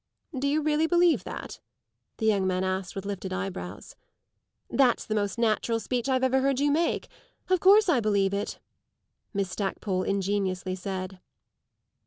[0.35, 1.59] "Do you really believe that?"
[2.17, 3.95] the young man asked with lifted eyebrows.
[4.67, 7.07] "That's the most natural speech I've ever heard you make!
[7.51, 8.57] Of course I believe it,"
[9.31, 11.19] Miss Stackpole ingeniously said.